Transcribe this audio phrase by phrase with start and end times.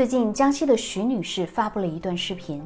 [0.00, 2.62] 最近，江西的徐女士发布了一段视频，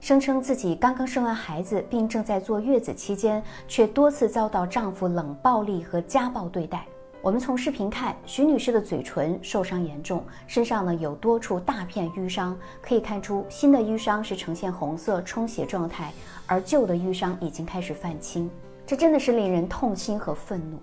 [0.00, 6.86] 声称自己刚刚生完孩子，并正在坐月子期间，却多次遭到丈夫冷暴力和家暴对待。
[7.20, 16.10] 我们从视频看，徐女士的嘴唇受伤严重，身上呢有多处大片淤伤，可以看出新的淤伤是呈现红色充血状态，
[16.46, 18.50] 而旧的淤伤已经开始泛青。
[18.86, 20.78] 这真的是令人痛心和愤怒。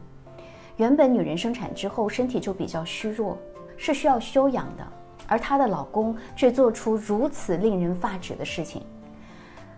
[0.78, 3.36] 原本女人生产之后身体就比较虚弱，
[3.76, 4.86] 是需要休养的。
[5.28, 8.82] 而她的老公却做出如此令人发指的事情。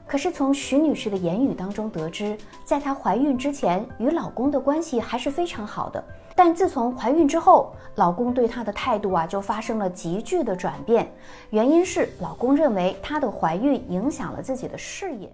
[0.05, 6.01] 可是从徐女士的言语当中得知，在她怀孕之前与老公的关系还是非常好的，
[6.33, 11.11] 但自从怀孕之后，老公对她的态度啊就发生了急剧的转变。
[11.49, 15.29] 原因是老公认为她的怀孕影响了自己的事业。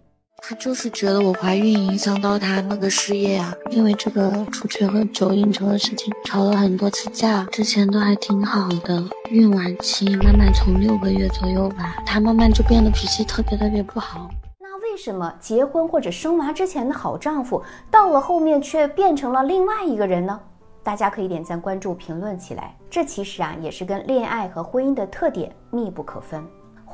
[0.45, 9.01] 他就是觉得我怀孕影响到他那个事业啊，因为这个出去喝酒应酬的事情吵了很多次架，之前都还挺好的。
[9.29, 14.29] 孕晚期慢慢从六个月左右吧，他慢慢就变得脾气特别特别不好。
[14.59, 20.37] 那为什么结婚或者生娃之前的好丈夫，到了后面却变成了另外一个人呢？
[20.83, 22.75] 大家可以点赞、关注、评论起来。
[22.89, 26.45] 这其实啊，也是跟恋爱和婚姻的特点密不可分。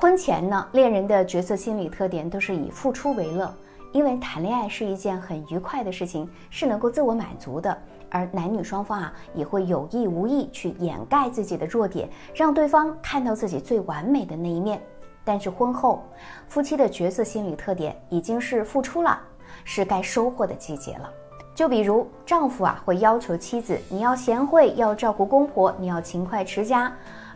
[0.01, 3.53] 婚前呢，恋人的角色心理特点都是以付出为乐，
[3.91, 7.77] 因为谈恋爱是一件很愉快的事情，是能够自我满足的。
[8.09, 14.81] 而男女双方啊，也会有意无意去掩盖自己的弱点，让对方看到自己最完美的那一面。
[15.25, 16.01] 但是婚后，
[16.47, 19.19] 夫妻的角色心理特点已经是付出了，
[19.65, 21.09] 是该收获的季节了。
[21.53, 26.89] 就比如丈夫啊，会要求妻子，你要贤惠，要照顾公婆，你要勤快持家。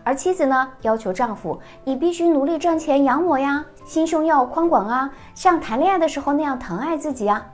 [0.04, 7.46] 而妻子呢，要求丈夫你必须努力赚钱养我呀，心胸要宽广啊，像谈恋爱的时候那样疼爱自己啊。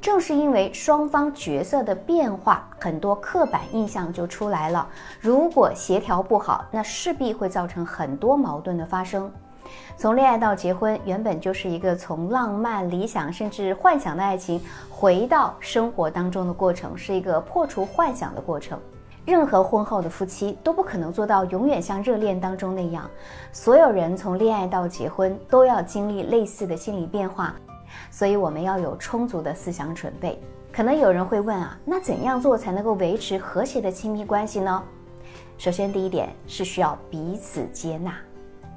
[0.00, 4.86] 正是因为双方角色的变化，很多刻板印象就出来了。
[5.18, 9.28] 如果协调不好，那势必会造成很多矛盾的发生。
[9.96, 18.78] 从恋爱到结婚，原本就是一个从浪漫、理想甚至幻想的爱情，回到生活当中的过程，是一个破除幻想的过程。
[19.24, 23.10] 任何婚后的夫妻都不可能做到永远像热恋当中那样，
[23.52, 27.54] 所有人从恋爱到结婚都要经历类似的心理变化，
[28.10, 30.40] 所以我们要有充足的思想准备。
[30.72, 34.82] 可能有人会问啊，那怎样做才能够维持和谐的亲密关系呢？
[35.58, 38.14] 首先，第一点是需要彼此接纳，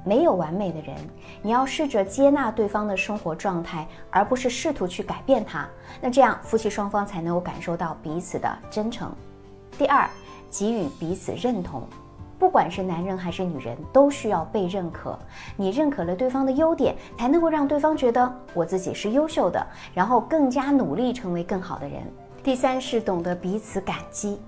[0.04, 0.94] 没有完美的人，
[1.40, 5.66] 你要试着接纳对方的生活状态，而不是试图去改变他。
[6.00, 9.10] 那这样夫妻双方才能够感受到彼此的真诚。
[9.78, 10.06] 第二。
[10.52, 11.82] 给予彼此认同，
[12.38, 15.18] 不管是男人还是女人，都需要被认可。
[15.56, 22.02] 你认可了对方的优点，才能够让对方觉得我自己是优秀的，然后更加努力成为更好的人。
[22.44, 24.38] 第三是懂得彼此感激。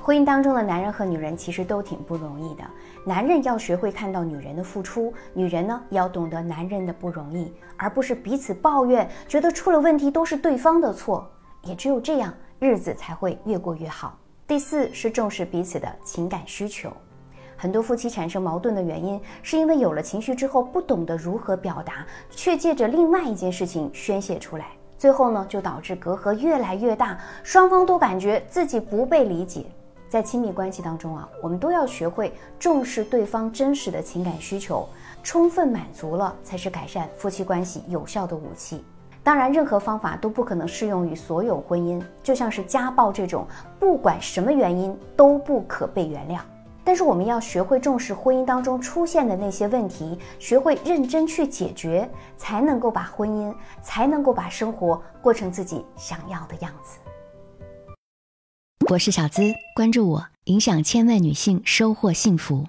[0.00, 2.64] 婚姻当中的男人和女人其实都挺不容易的，
[3.04, 11.28] 男人要学会看到女人的付出，女人呢要懂得男人的不容易，而不是彼此抱怨，觉得出了问题都是对方的错。
[11.62, 14.18] 也只有这样，日子才会越过越好。
[14.52, 16.92] 第四是重视彼此的情感需求，
[17.56, 24.66] 很多夫妻产生矛盾的原因，是因为有了情绪之后不懂得如何表达，却借着另外一件事情宣泄出来，
[24.98, 29.64] 最后呢就导致隔阂越来越大，双方都感觉自己不被理解。
[30.06, 34.86] 在亲密关系当中啊，我们都要学会重视对方真实的情感需求，
[35.22, 38.84] 充分满足了，才是改善夫妻关系有效的武器。
[39.24, 43.46] 当然，任何方法都不可能适用于所有婚姻，就像是家暴这种，
[43.78, 46.40] 不管什么原因都不可被原谅。
[46.82, 56.98] 但是我们要学会重视婚姻当中出现的那些问题，学会认真去解决，才能够把婚姻，才能够把生活过成自己想要的样子。
[58.90, 62.66] 我是小资，关注我，影响千万女性，收获幸福。